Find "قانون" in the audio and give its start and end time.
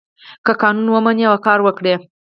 0.61-0.87